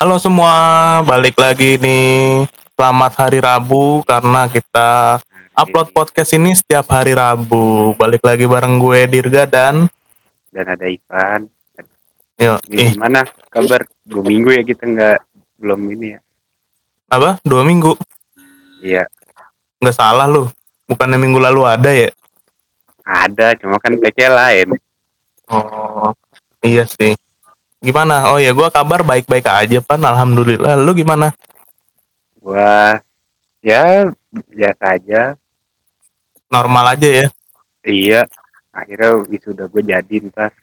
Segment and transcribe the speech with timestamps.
[0.00, 0.54] Halo semua,
[1.04, 2.48] balik lagi nih.
[2.72, 5.20] Selamat hari Rabu karena kita
[5.52, 7.92] upload podcast ini setiap hari Rabu.
[8.00, 9.84] Balik lagi bareng gue Dirga dan
[10.48, 11.44] dan ada Ivan.
[12.40, 13.84] yo eh Gimana kabar?
[14.08, 15.20] Dua minggu ya kita nggak
[15.60, 16.20] belum ini ya.
[17.12, 17.36] apa?
[17.44, 17.92] Dua minggu?
[18.80, 19.04] Iya
[19.84, 20.48] Nggak salah lu.
[20.88, 22.08] Bukannya minggu lalu ada ya?
[23.10, 24.68] Ada, cuma kan PC lain.
[25.50, 26.14] Oh
[26.62, 27.18] iya sih.
[27.82, 28.30] Gimana?
[28.30, 29.98] Oh ya, gue kabar baik-baik aja pan.
[29.98, 30.78] Alhamdulillah.
[30.78, 31.34] Lu gimana?
[32.38, 33.00] Gua
[33.64, 35.22] ya biasa aja.
[36.46, 37.26] Normal aja ya?
[37.82, 38.22] Iya.
[38.70, 40.54] Akhirnya wisuda gue jadi ntar.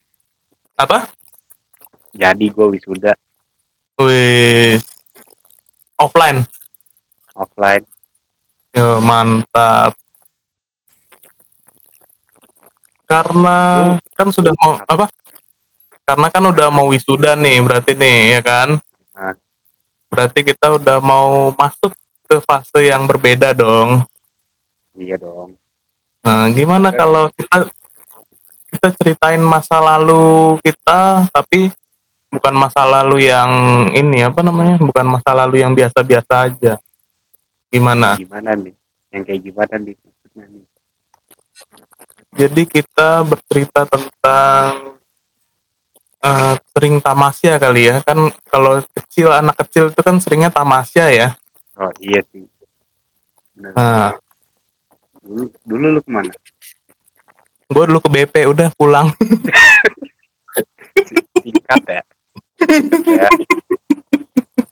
[0.80, 1.12] Apa?
[2.16, 3.12] Jadi gue wisuda
[3.98, 4.78] Wih,
[5.98, 6.46] offline.
[7.34, 7.82] offline.
[8.70, 9.98] Yo, mantap.
[13.08, 13.58] Karena
[14.14, 15.08] kan sudah mau apa?
[16.04, 18.70] Karena kan udah mau wisuda nih, berarti nih ya kan?
[19.16, 19.36] Nah.
[20.12, 21.96] Berarti kita udah mau masuk
[22.28, 24.04] ke fase yang berbeda dong.
[24.96, 25.56] Iya dong.
[26.24, 27.72] Nah, gimana kalau kita
[28.68, 31.72] kita ceritain masa lalu kita, tapi
[32.28, 33.52] bukan masa lalu yang
[33.96, 34.76] ini apa namanya?
[34.84, 36.76] Bukan masa lalu yang biasa-biasa aja.
[37.72, 38.20] Gimana?
[38.20, 38.76] Gimana nih?
[39.16, 39.96] Yang kayak gimana nih?
[39.96, 40.66] maksudnya nih?
[42.36, 45.00] Jadi kita bercerita tentang
[46.20, 51.28] eh, sering tamasya kali ya kan kalau kecil anak kecil itu kan seringnya tamasya ya.
[51.78, 52.44] Oh iya sih.
[53.58, 54.14] Nah,
[55.28, 56.32] Dulu, dulu lu ke mana?
[57.68, 59.12] gue dulu ke BP udah pulang.
[61.44, 62.04] Singkat ya.
[63.12, 63.30] ya.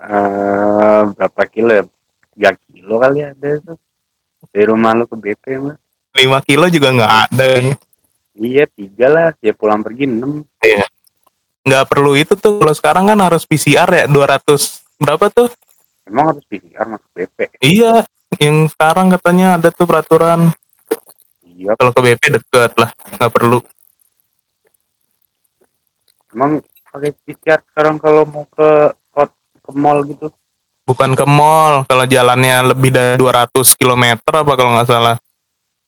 [0.05, 1.83] Eh, berapa kilo ya?
[2.39, 3.75] 3 kilo kali ada tuh.
[4.55, 5.75] Dari rumah lu ke BP mah.
[6.15, 7.47] 5 kilo juga nggak ada.
[8.35, 10.47] Iya tiga lah, ya pulang pergi enam.
[11.67, 12.63] Nggak perlu itu tuh.
[12.63, 15.51] Kalau sekarang kan harus PCR ya 200 berapa tuh?
[16.07, 17.37] Emang harus PCR masuk BP.
[17.59, 18.07] Iya,
[18.39, 20.55] yang sekarang katanya ada tuh peraturan
[21.55, 23.63] Iya, kalau ke BP deket lah, nggak perlu.
[26.35, 26.59] emang
[26.91, 28.91] pakai PCR sekarang kalau mau ke
[29.65, 30.27] ke mall gitu.
[30.83, 35.15] Bukan ke mall, kalau jalannya lebih dari 200 km apa kalau nggak salah.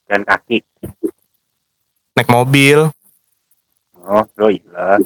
[0.08, 0.64] Dan kaki.
[2.16, 2.88] Naik mobil,
[4.08, 4.96] Oh, oh iya.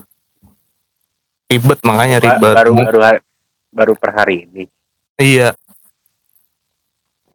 [1.50, 2.54] ribet makanya ribet.
[2.54, 3.26] Baru baru hari-
[3.74, 4.70] baru per hari ini.
[5.18, 5.58] Iya.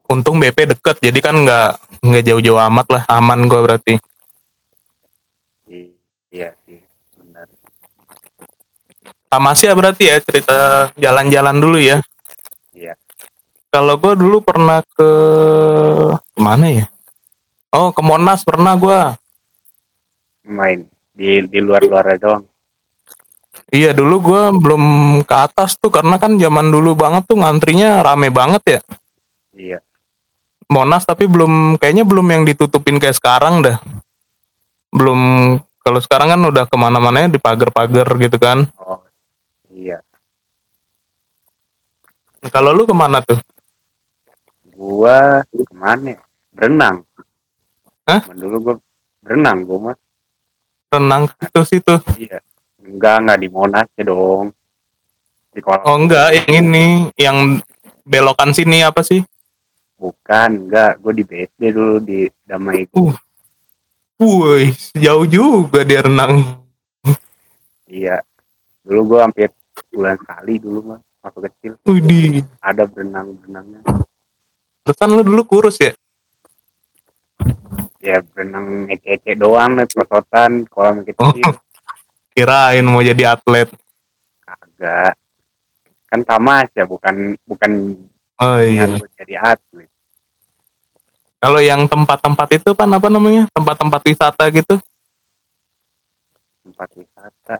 [0.07, 1.69] Untung BP deket, jadi kan nggak
[1.99, 3.99] nggak jauh-jauh amat lah, aman gua berarti.
[6.31, 6.79] Iya sih,
[7.19, 7.51] benar.
[9.27, 10.57] Tamasya berarti ya cerita
[10.95, 11.99] jalan-jalan dulu ya.
[12.71, 12.95] Iya.
[13.67, 15.09] Kalau gua dulu pernah ke
[16.39, 16.85] mana ya?
[17.75, 19.19] Oh ke Monas pernah gua.
[20.47, 22.45] Main di di luar-luar doang.
[23.67, 24.83] Iya dulu gua belum
[25.27, 28.79] ke atas tuh karena kan zaman dulu banget tuh ngantrinya rame banget ya.
[29.51, 29.79] Iya.
[30.71, 33.79] Monas tapi belum kayaknya belum yang ditutupin kayak sekarang dah.
[34.91, 35.19] Belum
[35.83, 38.67] kalau sekarang kan udah ke mana-mana di pagar-pagar gitu kan.
[38.79, 39.03] Oh.
[39.71, 40.03] Iya.
[42.51, 43.39] Kalau lu ke mana tuh?
[44.75, 46.15] Gua ke mana?
[46.15, 46.21] ya?
[46.51, 47.06] Berenang.
[48.07, 48.23] Hah?
[48.23, 48.75] Cuman Dulu gua
[49.19, 49.97] berenang gua mah.
[50.87, 51.95] Renang situ situ.
[52.15, 52.39] Iya.
[52.79, 54.55] Enggak, enggak di Monas ya dong.
[55.51, 55.83] Di kolam.
[55.83, 56.85] Oh enggak, yang ini
[57.19, 57.37] yang
[58.07, 59.19] belokan sini apa sih?
[59.99, 61.03] Bukan, enggak.
[61.03, 62.87] Gue di BSD dulu di Damai.
[62.95, 63.11] Uh.
[64.17, 66.41] Woi, jauh juga dia renang.
[67.85, 68.23] Iya.
[68.81, 69.49] Dulu gue hampir
[69.93, 70.99] bulan sekali dulu mah.
[71.21, 71.71] Waktu kecil.
[71.85, 72.41] Widih.
[72.63, 73.83] Ada berenang-berenangnya.
[74.87, 75.91] Terus kan lu dulu kurus ya?
[78.07, 79.75] Ya berenang ece-ece doang.
[79.75, 80.63] Naik pelosotan.
[80.65, 81.43] Kolam kecil.
[82.33, 83.67] Kirain mau jadi atlet.
[84.39, 85.19] Kagak.
[86.07, 86.87] Kan tamas ya.
[86.87, 87.71] Bukan bukan
[88.37, 88.85] Oh iya.
[89.17, 89.89] jadi atlet.
[91.37, 93.45] Kalau yang tempat-tempat itu kan apa namanya?
[93.51, 94.79] Tempat-tempat wisata gitu.
[96.63, 97.55] Tempat wisata.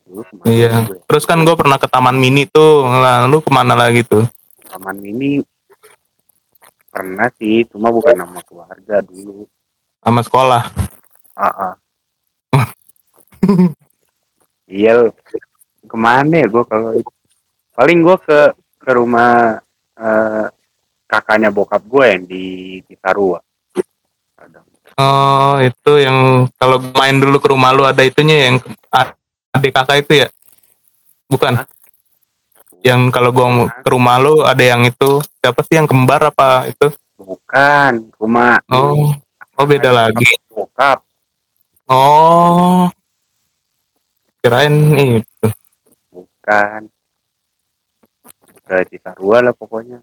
[0.00, 0.72] Ke mana Iya.
[0.86, 0.98] gue?
[1.04, 2.82] Terus kan gue pernah ke Taman Mini tuh.
[2.84, 4.24] Lah, lu ke mana lagi tuh?
[4.66, 5.42] Taman mini
[6.90, 7.66] pernah sih.
[7.66, 9.46] Cuma bukan nama keluarga dulu.
[10.00, 10.62] Sama sekolah.
[11.36, 11.74] Ah, ah.
[14.70, 15.08] iya
[15.88, 16.92] ke mana ya gue kalau
[17.72, 18.40] paling gue ke
[18.78, 19.58] ke rumah
[19.96, 20.46] eh,
[21.08, 22.44] kakaknya bokap gue yang di
[22.86, 23.40] Cisarua
[24.36, 24.64] Kadang.
[24.96, 28.56] Oh, itu yang kalau main dulu ke rumah lu ada itunya yang
[29.52, 30.28] adik kakak itu ya?
[31.28, 31.60] Bukan.
[31.60, 31.66] Hah?
[32.80, 36.72] Yang kalau gua mau ke rumah lu ada yang itu siapa sih yang kembar apa
[36.72, 36.88] itu?
[37.20, 39.12] bukan rumah Oh,
[39.60, 40.24] oh beda lagi.
[40.48, 41.04] bokap
[41.84, 42.88] Oh.
[44.40, 44.72] Kirain
[45.20, 45.46] itu.
[46.08, 46.88] bukan
[48.64, 50.00] ke Cisarua lah pokoknya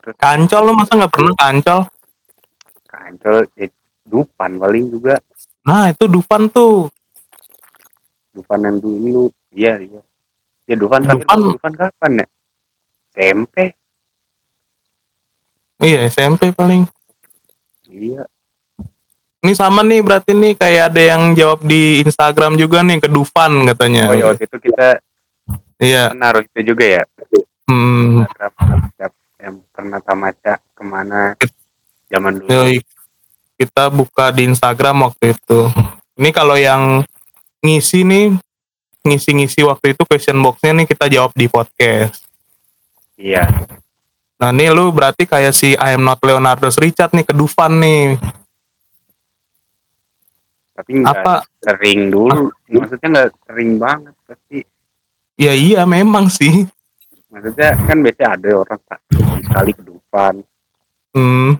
[0.00, 1.80] terus Kancol lu masa nggak pernah kancol?
[2.84, 3.66] kancol ya,
[4.04, 5.16] Dupan paling juga
[5.64, 6.92] Nah, itu Dufan tuh.
[8.30, 10.02] Dufan yang dulu iya iya
[10.66, 11.38] ya Dufan terakhir Dufan.
[11.54, 12.26] Dufan kapan ya
[13.14, 13.56] SMP
[15.76, 16.86] Iya, SMP paling.
[17.94, 18.22] Iya
[19.38, 23.68] Ini sama nih berarti nih kayak ada yang jawab di Instagram juga nih ke Dufan
[23.68, 24.08] katanya.
[24.08, 24.98] oh ya waktu itu kita
[25.76, 26.10] Iya.
[26.12, 27.02] naruh itu juga ya
[27.64, 28.52] Hmm, Instagram
[29.36, 31.36] yang pernah tamaca ke mana
[32.06, 32.80] zaman dulu yoi.
[33.54, 35.68] kita buka di Instagram waktu itu.
[36.14, 37.04] Ini kalau yang
[37.60, 38.32] ngisi nih
[39.02, 42.24] ngisi-ngisi waktu itu question boxnya nih kita jawab di podcast.
[43.14, 43.44] iya
[44.44, 48.20] Nah nih lu berarti kayak si I am not Leonardo Richard nih ke Dufan nih.
[50.74, 51.48] tapi Apa?
[51.56, 54.58] sering dulu maksudnya nggak sering banget pasti
[55.34, 56.68] Ya iya memang sih.
[57.26, 59.00] maksudnya kan biasanya ada orang tak
[59.40, 60.34] sekali ke Dufan
[61.14, 61.56] Hmm,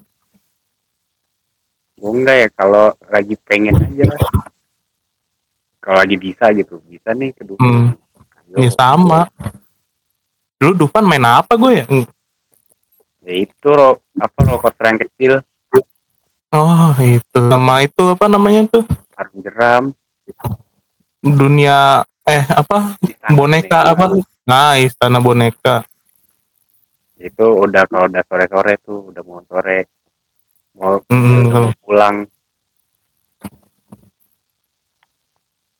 [1.97, 4.21] gue enggak ya kalau lagi pengen aja lah
[5.79, 7.97] kalau lagi bisa gitu bisa nih ke Dufan
[8.45, 8.57] Ayo.
[8.61, 9.25] ya sama.
[10.55, 11.87] Dulu Dufan main apa gue ya?
[13.25, 15.33] Ya itu ro, apa rokoter yang kecil
[16.51, 19.83] Oh itu sama itu apa namanya tuh sarung jeram
[21.19, 24.05] dunia eh apa istana boneka apa?
[24.45, 25.83] Nah istana boneka.
[27.17, 29.89] itu udah kalau udah sore sore tuh udah mau sore
[30.75, 32.29] mau, mau pulang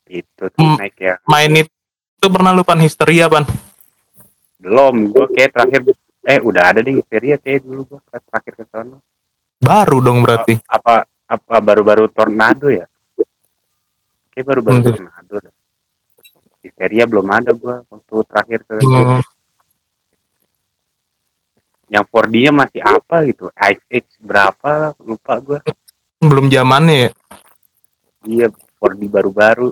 [0.07, 0.77] itu tuh Hmm.
[0.79, 1.71] naik ya Main itu
[2.25, 3.45] pernah lupa histeria pan?
[4.57, 5.81] belum gue kayak terakhir
[6.25, 8.97] eh udah ada deh histeria kayak dulu gue terakhir ke sana
[9.59, 10.61] Baru dong berarti.
[10.67, 12.85] apa apa baru-baru tornado ya
[14.31, 14.89] kayak baru-baru Hmm.
[14.91, 15.55] tornado dah.
[16.61, 19.21] histeria belum ada gua waktu terakhir ke Hmm,
[21.87, 25.61] yang 4D nya masih apa gitu Ice Age berapa lupa gua
[26.19, 27.11] belum zamannya ya.
[28.25, 28.47] iya
[28.81, 29.69] 4D baru-baru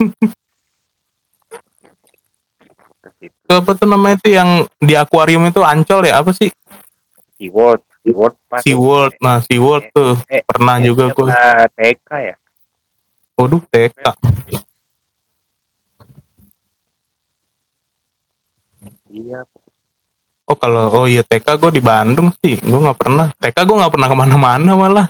[3.08, 6.52] Terus itu Itu apa tuh namanya itu yang di akuarium itu ancol ya apa sih?
[7.38, 9.14] SeaWorld SeaWorld pas Sea World.
[9.22, 11.28] Nah Sea World tuh eh, pernah eh, juga apa, gue.
[11.76, 12.36] TK ya
[13.38, 14.02] Waduh TK.
[19.08, 19.40] iya
[20.48, 23.28] Oh kalau oh iya TK gue di Bandung sih, gue nggak pernah.
[23.36, 25.06] TK gue nggak pernah ke mana-mana malah.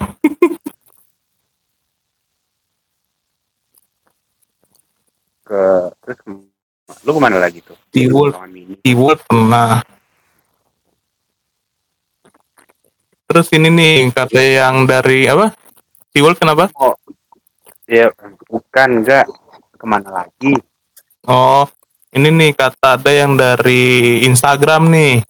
[5.47, 5.63] ke
[6.05, 6.19] terus
[7.05, 7.77] lu ke mana lagi tuh.
[7.91, 9.81] Taman mini Sea World pernah.
[13.29, 15.53] Terus ini nih kata yang dari apa?
[16.13, 16.67] Sea World kenapa?
[17.89, 18.13] ya
[18.45, 19.25] bukan enggak
[19.73, 20.53] ke mana lagi
[21.25, 21.65] Oh
[22.09, 25.21] ini nih kata ada yang dari Instagram nih.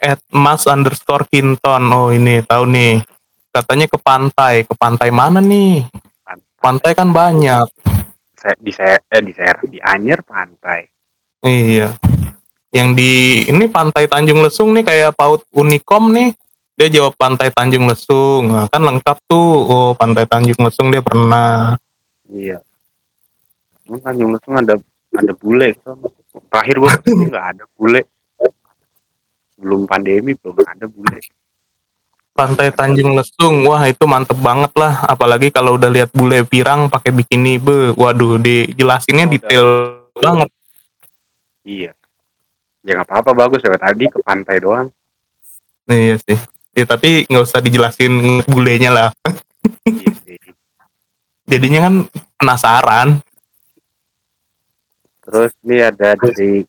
[0.00, 1.92] At mas underscore Kinton.
[1.92, 3.04] Oh ini tahu nih.
[3.52, 4.64] Katanya ke pantai.
[4.64, 5.84] Ke pantai mana nih?
[6.56, 7.91] Pantai kan banyak.
[8.58, 10.82] Di saya eh di saya di Anyer pantai
[11.42, 11.98] Iya.
[12.70, 13.10] Yang di
[13.50, 16.30] ini Pantai Tanjung Lesung nih kayak paut Unicom nih.
[16.78, 18.48] Dia jawab Pantai Tanjung Lesung.
[18.48, 19.50] Nah, kan lengkap tuh.
[19.66, 21.74] Oh, Pantai Tanjung Lesung dia pernah.
[22.32, 22.62] iya
[23.84, 24.78] Tanjung Lesung ada
[25.12, 25.76] ada bule
[26.48, 26.92] terakhir gua
[27.28, 28.00] nggak ada bule
[29.60, 31.20] belum pandemi belum ada bule
[32.32, 33.68] Pantai Tanjung Lesung.
[33.68, 35.04] Wah, itu mantep banget lah.
[35.04, 37.92] Apalagi kalau udah lihat bule pirang pakai bikini, be.
[37.92, 39.32] Waduh, dijelasinnya Udah.
[39.32, 39.66] detail
[40.12, 40.48] banget.
[41.62, 41.94] iya
[42.82, 44.90] ya nggak apa-apa bagus ya tadi ke pantai doang
[45.86, 46.34] Iya sih.
[46.74, 49.08] Ya, tapi nggak usah dijelasin bulenya lah.
[49.86, 50.38] Iya sih.
[51.46, 51.94] Jadinya kan
[52.34, 53.08] penasaran.
[55.22, 56.66] terus ini ada dari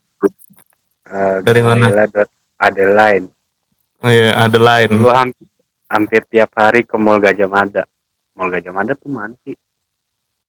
[1.10, 1.90] eh, Dari mana?
[2.06, 3.26] Dot Adeline
[4.00, 4.90] Iya, ada lain.
[4.94, 5.34] dulu ham-
[5.94, 7.84] hampir tiap hari ke Mall Gajah Mada.
[8.34, 9.54] Mall Gajah Mada tuh mana sih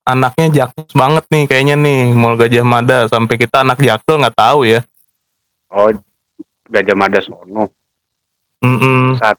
[0.05, 2.99] anaknya jaksel banget nih kayaknya nih Mall Gajah Mada.
[3.09, 4.81] Sampai kita anak jaksel nggak tahu ya.
[5.73, 5.91] oh
[6.69, 7.73] Gajah Mada sono.
[8.65, 9.37] Mm saat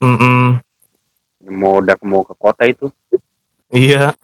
[0.00, 0.60] -mm.
[1.52, 2.88] mau udah mau ke kota itu.
[3.68, 4.14] Iya,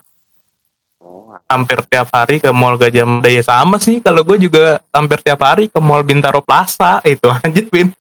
[1.02, 1.36] oh.
[1.50, 3.28] Hampir tiap hari ke Mall Gajah Mada.
[3.28, 4.00] Ya sama sih.
[4.00, 7.28] Kalau gue juga hampir tiap hari ke Mall Bintaro Plaza itu.
[7.44, 7.92] Aja, Vin.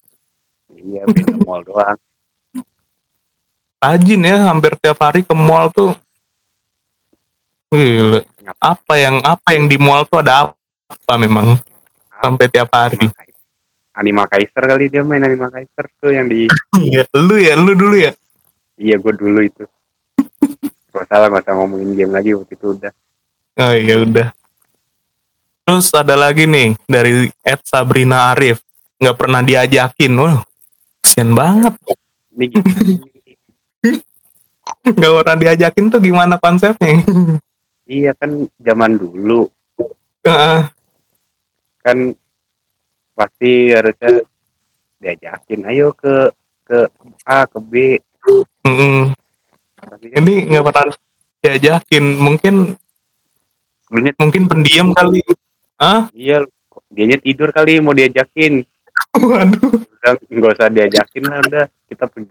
[0.82, 1.94] iya beda mall doang
[3.82, 5.98] Rajin ya, hampir tiap hari ke mall tuh.
[7.74, 8.22] Gila.
[8.62, 10.54] Apa yang apa yang di mall tuh ada
[10.86, 11.58] apa memang
[12.22, 13.02] sampai tiap hari.
[13.98, 16.46] Anima Kaiser kali dia main Anima Kaiser tuh yang di
[16.78, 18.14] Iya, lu ya, lu dulu ya.
[18.80, 19.68] iya gue dulu itu
[20.92, 22.92] Gak salah gak usah ngomongin game lagi waktu itu udah.
[23.60, 24.28] Oh iya udah.
[25.64, 28.60] Terus ada lagi nih dari Ed Sabrina Arif.
[29.00, 30.12] Nggak pernah diajakin.
[30.20, 30.44] Wah,
[31.00, 31.74] kesian banget.
[32.36, 32.48] Ini.
[34.98, 37.04] Nggak pernah diajakin tuh gimana konsepnya?
[37.92, 39.52] iya kan zaman dulu
[40.24, 40.62] Heeh.
[41.82, 41.98] kan
[43.18, 44.22] pasti harusnya
[45.02, 46.30] diajakin ayo ke
[46.62, 46.88] ke
[47.26, 47.98] A ke B.
[48.62, 50.94] Kan Ini nggak pernah
[51.42, 52.06] diajakin.
[52.22, 52.56] Mungkin
[53.90, 55.26] sebenarnya mungkin pendiam kali.
[55.82, 56.46] Ah, iya
[56.94, 58.62] dianya tidur kali mau diajakin.
[59.18, 59.74] waduh.
[59.74, 62.30] Udah nggak usah diajakin lah udah kita pergi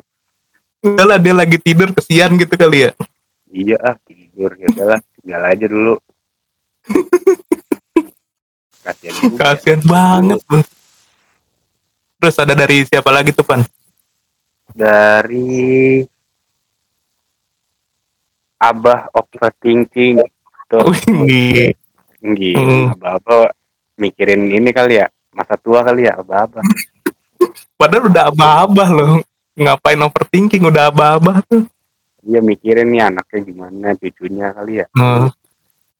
[0.84, 2.92] lah dia lagi tidur kesian gitu kali ya.
[3.48, 5.94] Iya ah tidur ya udahlah tinggal aja dulu.
[8.86, 9.56] Kasihan juga.
[9.56, 10.38] Kasian banget.
[10.46, 10.62] Bang.
[12.16, 13.60] Terus ada dari siapa lagi tuh Pan?
[14.72, 16.00] Dari
[18.56, 20.24] Abah overthinking
[20.66, 21.70] tuh Oh ini.
[22.24, 22.56] gitu.
[22.58, 22.94] Hmm.
[22.96, 23.52] Abah-abah
[24.00, 26.64] mikirin ini kali ya masa tua kali ya abah-abah.
[27.80, 29.20] Padahal udah abah-abah loh.
[29.56, 31.64] Ngapain overthinking udah abah-abah tuh.
[32.26, 34.86] Iya mikirin nih anaknya gimana cucunya kali ya.
[34.92, 35.32] Nah,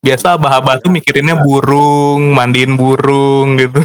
[0.04, 3.80] biasa abah-abah tuh mikirinnya burung, mandiin burung gitu.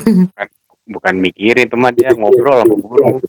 [0.92, 3.24] Bukan mikirin teman dia ngobrol sama burung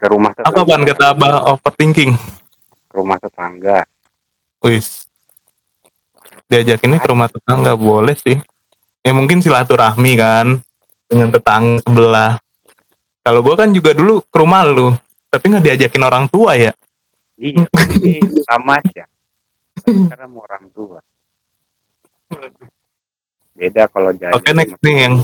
[0.00, 0.56] ke rumah tetangga.
[0.56, 2.16] Apa Pan kata abah overthinking?
[2.88, 3.84] Ke rumah tetangga.
[4.64, 5.04] Wis.
[6.48, 8.40] Diajakinnya ke rumah tetangga boleh sih.
[9.04, 10.64] Ya mungkin silaturahmi kan
[11.06, 12.32] dengan tetangga sebelah.
[13.20, 14.96] Kalau gua kan juga dulu ke rumah lu,
[15.28, 16.72] tapi nggak diajakin orang tua ya.
[17.36, 17.64] Iya,
[18.44, 19.04] sama aja.
[19.84, 21.00] Karena mau orang tua.
[23.52, 24.36] Beda kalau jalan.
[24.36, 25.20] Oke, next nih yang-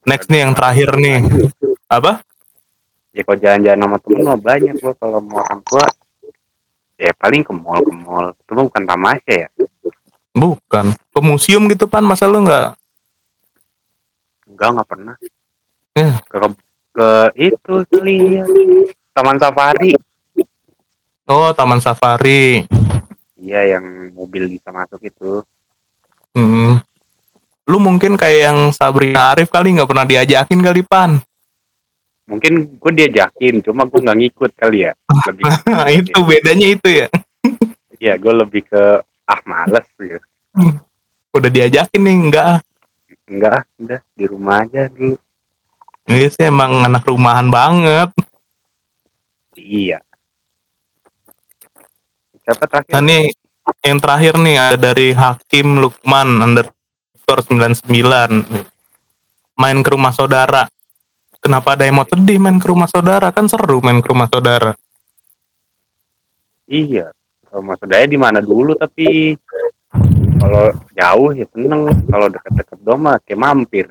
[0.00, 1.18] Next nih yang terakhir nih.
[1.86, 2.24] Apa?
[3.10, 5.86] Ya kalau jalan-jalan sama temen mah banyak gua kalau mau orang tua.
[6.94, 8.26] Ya paling ke mall ke mall.
[8.32, 9.48] Itu bukan tamasya ya.
[10.30, 10.94] Bukan.
[10.94, 12.78] Ke museum gitu pan, masa lu nggak?
[14.46, 15.14] Enggak enggak pernah.
[15.98, 16.12] Eh.
[16.30, 16.38] Ke
[16.94, 18.44] ke itu kali ya.
[19.14, 19.94] Taman safari.
[21.26, 22.66] Oh, taman safari.
[23.40, 25.42] Iya yang mobil bisa masuk itu.
[26.36, 26.78] Hmm.
[27.66, 31.22] Lu mungkin kayak yang Sabrina Arif kali nggak pernah diajakin kali pan.
[32.30, 34.92] Mungkin gue diajakin, cuma gue nggak ngikut kali ya.
[35.26, 37.06] Lebih Nah, itu bedanya itu ya.
[38.00, 38.82] Iya, gue lebih ke
[39.28, 40.22] ah males gitu.
[41.36, 42.44] Udah diajakin nih enggak.
[42.56, 42.60] ah.
[43.30, 45.18] Enggak, ah, udah di rumah aja dulu.
[46.10, 48.10] Ini sih emang anak rumahan banget.
[49.54, 50.02] Iya.
[52.42, 52.90] Siapa terakhir?
[52.98, 53.30] Nah nih
[53.86, 57.86] yang terakhir nih ada dari Hakim Lukman underscore 99
[59.54, 60.66] main ke rumah saudara.
[61.38, 63.30] Kenapa ada yang mau sedih main ke rumah saudara?
[63.30, 64.74] Kan seru main ke rumah saudara.
[66.66, 67.14] Iya.
[67.54, 69.38] Mau saudara di mana dulu tapi
[70.42, 71.86] kalau jauh ya seneng.
[72.10, 73.86] Kalau deket-deket doang mah kayak mampir.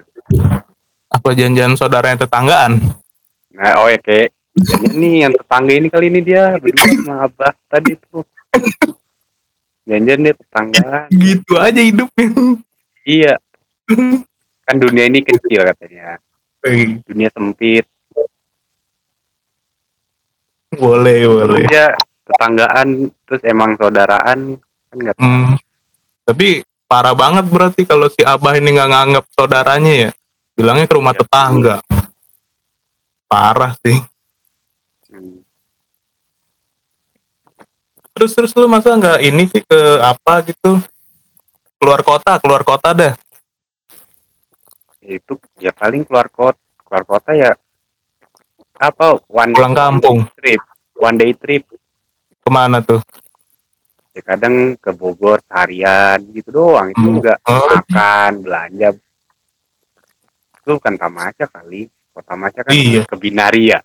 [1.20, 2.80] Apa janjian saudara yang tetanggaan?
[3.52, 4.32] Nah, oh ya kayak
[4.96, 8.24] nih yang tetangga ini kali ini dia berdua sama abah tadi tuh.
[9.84, 11.12] Janjian dia tetangga.
[11.12, 12.28] Gitu aja hidupnya.
[13.04, 13.36] Iya.
[14.64, 16.24] Kan dunia ini kecil katanya.
[17.04, 17.84] Dunia sempit.
[20.80, 21.68] boleh, boleh.
[21.68, 21.92] Dia
[22.24, 24.56] tetanggaan terus emang saudaraan
[24.88, 25.58] kan nggak Hmm.
[26.24, 30.10] Tapi parah banget berarti kalau si Abah ini nggak nganggap saudaranya ya.
[30.60, 31.80] Bilangnya ke rumah tetangga.
[33.26, 33.96] Parah sih.
[35.08, 35.40] Hmm.
[38.12, 40.84] Terus terus lu masa nggak ini sih ke apa gitu?
[41.80, 43.16] Keluar kota, keluar kota dah.
[45.00, 47.50] itu ya paling keluar kota keluar kota ya
[48.78, 50.18] apa one Pulang kampung.
[50.38, 50.62] trip
[50.94, 51.66] one day trip
[52.38, 53.02] Ke mana tuh?
[54.12, 57.16] ya kadang ke Bogor harian gitu doang itu Hmm.
[57.16, 58.88] juga Oh, makan belanja
[60.70, 63.02] itu bukan tamasya kali kota tamasya kan Iya.
[63.10, 63.80] ke Binaria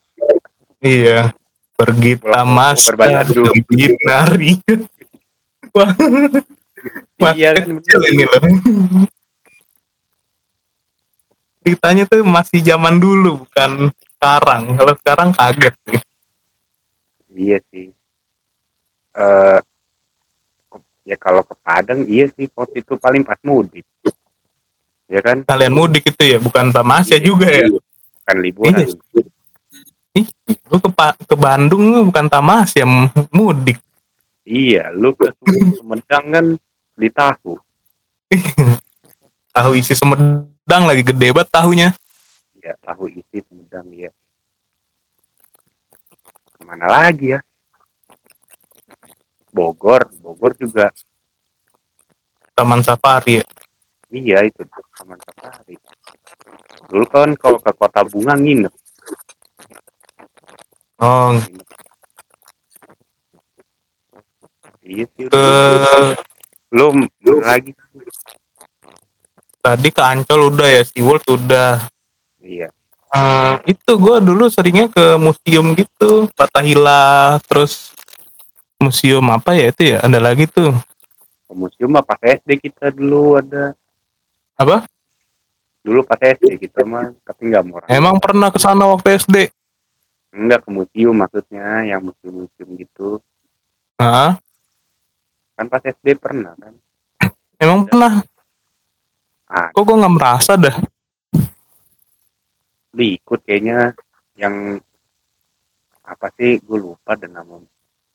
[0.79, 1.33] iya.
[1.75, 2.95] Pergi tamas kampung
[3.35, 3.51] berbandung.
[3.67, 4.53] binari.
[5.75, 5.91] Wah,
[7.35, 8.43] iya kan kecil ini loh.
[11.65, 14.63] Ceritanya tuh masih zaman dulu, bukan sekarang.
[14.77, 16.01] Kalau sekarang kaget sih.
[17.35, 17.91] iya sih
[19.19, 19.59] eh
[21.03, 23.83] ya kalau ke Padang iya sih waktu itu paling pas mudik
[25.15, 27.71] ya kan Kalian mudik itu ya, bukan tamasya juga ya.
[28.27, 28.91] kan liburan Iya.
[30.67, 33.79] Lu ke, Pa- ke Bandung lu bukan tamasya, m- mudik.
[34.43, 35.31] iya lu ke
[35.73, 36.47] Sumedang kan
[36.95, 37.57] di tahu
[39.51, 40.43] Tahu isi Sumedang
[40.85, 41.89] lagi gede banget tahunya.
[42.59, 44.11] ya tahu isi Sumedang ya
[46.61, 47.41] mana lagi ya
[49.49, 50.93] Bogor Bogor juga
[52.53, 53.45] Taman Safari ya?
[54.13, 54.65] Iya itu
[54.97, 55.77] Taman Safari
[56.89, 58.75] dulu kan kalau ke kota bunga nginep.
[61.03, 61.35] Oh,
[64.85, 65.27] iya sih.
[65.27, 65.47] Ke
[66.71, 67.75] lu lu lagi.
[69.65, 71.89] Tadi ke Ancol udah ya, SeaWorld udah.
[72.45, 72.69] iya.
[73.15, 77.95] Eh, itu gue dulu seringnya ke museum gitu, Fatahila, terus
[78.77, 80.75] museum apa ya itu ya, ada lagi tuh.
[81.55, 83.79] museum mah pas SD kita dulu ada
[84.55, 84.87] Apa?
[85.81, 89.37] dulu pas SD kita mah tapi nggak murah Emang pernah ke sana waktu SD?
[90.33, 93.21] enggak ke museum maksudnya yang museum-museum gitu
[93.97, 94.41] Hah?
[95.55, 96.73] kan pas SD pernah kan
[97.55, 98.25] Emang pernah?
[99.47, 100.73] ah Kok gue nggak merasa dah?
[102.91, 103.93] lu ikut kayaknya
[104.35, 104.79] yang
[106.01, 107.67] apa sih gue lupa dan namanya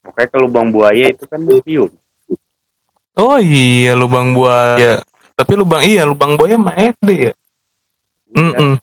[0.02, 1.92] pokoknya ke lubang buaya itu kan museum
[3.14, 5.04] Oh iya, lubang buaya.
[5.40, 7.34] Tapi lubang iya, lubang buaya mah SD ya.
[8.30, 8.74] Iya, Mm-mm.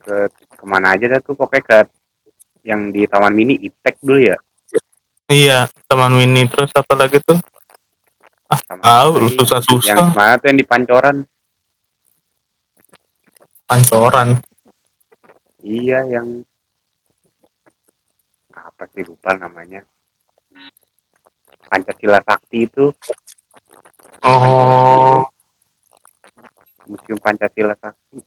[0.00, 1.78] ke ke mana aja dah tuh pokoknya ke
[2.62, 4.36] yang di taman mini iptek dulu ya
[5.24, 7.40] Iya, teman Winnie terus apa lagi tuh?
[8.60, 9.88] sama Tahu, lu lagi susah-susah.
[9.88, 11.16] yang mana tuh yang di pancoran
[13.64, 14.28] Pancoran.
[15.58, 16.44] iya yang
[18.52, 19.80] apa sih lupa namanya
[21.74, 22.94] Pancasila Sakti itu
[24.22, 25.26] Oh,
[26.86, 28.22] Museum Pancasila Sakti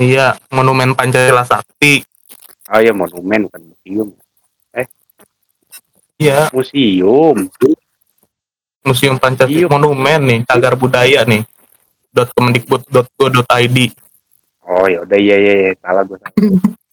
[0.00, 2.00] iya, Monumen Pancasila Sakti.
[2.72, 4.08] oh ya monumen bukan museum
[6.18, 7.46] Iya, museum
[8.82, 9.70] Museum Pancasila Iya.
[9.70, 11.44] Monumen nih, cagar budaya nih.
[12.10, 13.78] .kemendikbud.go.id.
[14.66, 16.18] oh ya udah iya iya iya salah gue.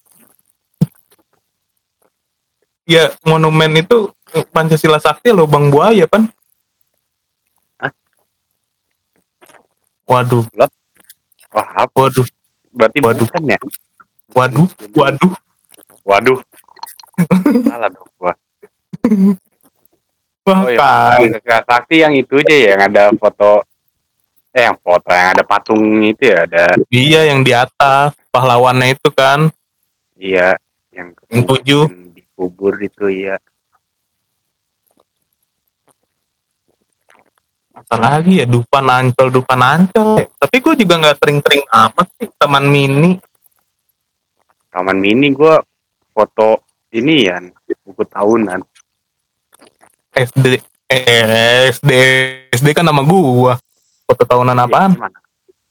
[2.86, 4.14] Ya, monumen itu
[4.54, 6.30] Pancasila Sakti lubang buaya kan?
[10.06, 10.46] Waduh,
[11.50, 12.28] wah apa waduh,
[12.70, 13.26] berarti Waduh.
[13.26, 13.58] bukan ya
[14.38, 15.34] waduh, waduh.
[16.06, 16.38] waduh
[17.66, 18.34] salah dong gua
[20.46, 21.26] Wah, Oh, kan.
[21.26, 23.66] Pancasila Sakti yang itu aja ya, yang ada foto
[24.54, 29.10] eh yang foto yang ada patung itu ya ada Iya, yang di atas pahlawannya itu
[29.10, 29.50] kan.
[30.16, 30.54] iya
[30.94, 31.84] yang Yang tujuh.
[32.36, 33.40] Dikubur itu ya
[37.76, 40.24] Apa lagi ya, Dupan Ancol, Dupan Ancol.
[40.40, 43.20] Tapi gue juga nggak sering-sering amat sih teman mini.
[44.72, 45.60] taman mini gua
[46.12, 47.40] foto ini ya
[47.84, 48.60] buku tahunan
[50.12, 50.60] SD,
[50.92, 51.92] eh, SD,
[52.52, 53.60] SD kan nama gua.
[54.08, 54.96] Foto tahunan apaan?
[54.96, 55.20] SD mana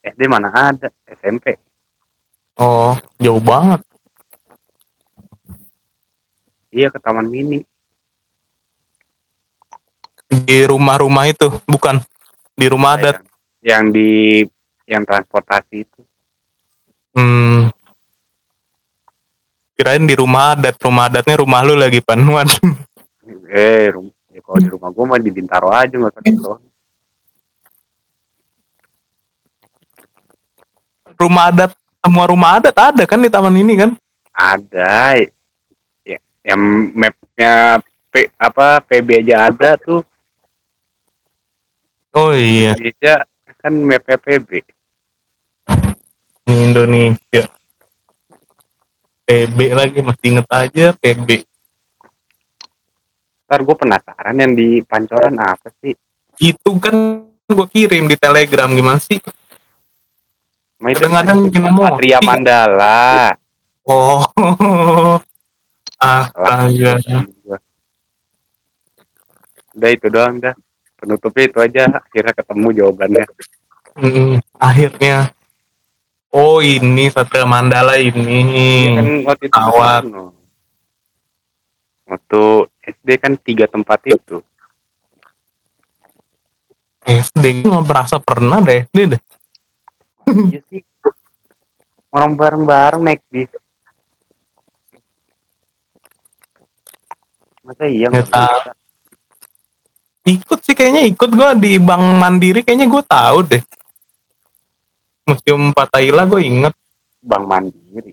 [0.04, 1.56] SD mana ada SMP
[2.60, 3.80] Oh, jauh banget.
[6.74, 7.62] Iya ke taman mini
[10.26, 12.02] Di rumah-rumah itu, bukan.
[12.58, 13.22] Di rumah adat.
[13.62, 14.10] yang, yang di
[14.84, 16.00] yang transportasi itu
[17.14, 17.70] Hmm.
[19.74, 22.42] Kirain di rumah adat, rumah adatnya rumah lu lagi panuan.
[23.54, 26.58] eh rum ya kalau di rumah gua mah di Bintaro aja nggak usah gitu
[31.14, 31.70] rumah adat,
[32.02, 33.90] semua rumah adat ada kan di taman ini kan?
[34.34, 35.14] ada
[36.44, 36.60] yang
[36.92, 37.80] mapnya
[38.12, 40.04] P, apa PB aja ada tuh
[42.14, 43.26] Oh iya, Indonesia
[43.58, 44.62] kan map PB
[46.44, 47.42] di Indonesia.
[49.24, 51.28] PB lagi masih inget aja PB.
[53.44, 55.92] ntar gue penasaran yang di pancoran apa sih
[56.40, 59.20] Itu kan gua kirim di Telegram gimana sih?
[60.80, 62.08] Ma itu Kadang-kadang bikin emosi.
[66.00, 66.46] Mandala Oh,
[66.98, 67.56] astaga.
[69.74, 70.54] udah itu doang dah.
[70.94, 71.82] Penutupnya itu aja.
[71.98, 73.24] Akhirnya ketemu jawabannya.
[73.94, 75.30] Mm, akhirnya,
[76.30, 78.38] oh ini Satria Mandala ini.
[78.42, 79.58] Iya kan waktu itu
[82.04, 82.42] waktu
[82.84, 84.42] SD kan tiga tempat itu.
[87.04, 89.22] SD nggak berasa pernah deh, ini deh.
[90.48, 90.80] iya sih.
[92.08, 93.50] Orang bareng-bareng naik bis
[97.64, 98.58] masa iya Nggak tahu.
[100.24, 103.62] Ikut sih kayaknya ikut gua di Bank Mandiri kayaknya gue tahu deh.
[105.24, 106.74] Museum Fatahila gue inget.
[107.24, 108.12] Bank Mandiri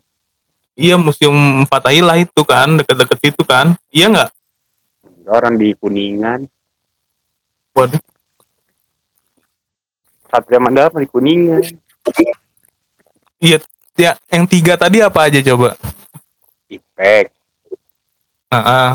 [0.75, 3.75] Iya Museum Fatahila itu kan deket-deket situ kan.
[3.91, 4.31] Iya nggak?
[5.31, 6.43] orang di Kuningan
[7.71, 8.01] Waduh.
[10.27, 11.63] Satria Mandala di Kuningan
[13.41, 13.57] Iya,
[13.97, 15.73] ya yang tiga tadi apa aja coba?
[16.69, 17.33] Ipek,
[18.53, 18.91] Heeh.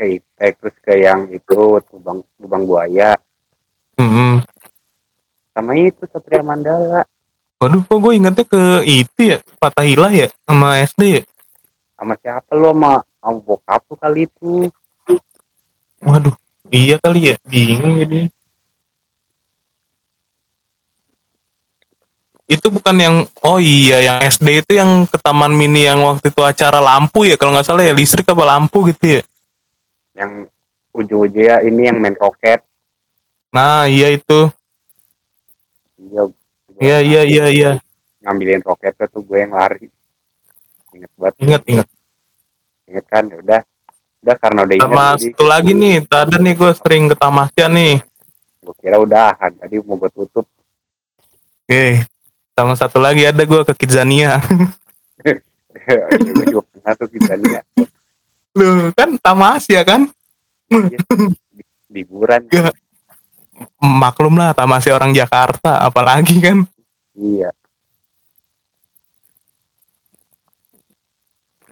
[0.00, 3.20] Ke Ipek terus ke yang itu lubang lubang buaya
[4.00, 4.40] Mm-mm.
[5.52, 7.04] sama itu Satria Mandala
[7.60, 11.22] Waduh, kok gue ingetnya ke itu ya, Fatahillah ya, sama SD ya.
[12.00, 14.72] sama siapa lo sama sama bokap lu kali itu
[16.00, 16.32] Waduh,
[16.72, 18.32] iya kali ya, bingung jadi.
[22.48, 26.40] Itu bukan yang, oh iya, yang SD itu yang ke Taman Mini yang waktu itu
[26.40, 29.22] acara lampu ya, kalau nggak salah ya, listrik apa lampu gitu ya.
[30.20, 30.32] Yang
[30.92, 32.60] ujung-ujungnya ini yang main roket
[33.50, 34.46] Nah, iya itu.
[35.98, 36.22] iya
[36.80, 37.70] Iya, iya, iya, iya.
[38.20, 39.88] ngambilin roketnya tuh gue yang lari
[40.92, 41.88] inget banget Ingat, ingat.
[42.84, 43.60] inget kan ya udah
[44.20, 47.94] udah karena udah inget Sama satu lagi nih, tadi nih gue sering ke Tamasya nih.
[48.60, 50.46] gue kira udahan tadi mau gue tutup
[51.64, 52.02] Oke,
[52.54, 54.42] sama satu lagi ada gue ke Kidzania.
[56.36, 57.64] gue juga pernah tuh lihat
[58.58, 60.10] Loh, kan Tamasya kan?
[61.90, 62.70] liburan Iya.
[63.78, 66.64] Maklum lah, Tamasya orang Jakarta, apalagi kan.
[67.18, 67.50] iya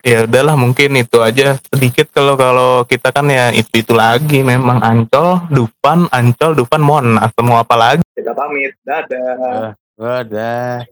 [0.07, 4.79] Ya udahlah, mungkin itu aja sedikit kalau kalau kita kan ya itu itu lagi memang
[4.81, 8.03] Ancol, Dupan, Ancol, Dupan, Monas, mau apa lagi?
[8.15, 9.75] Kita pamit, dadah.
[9.99, 10.87] udah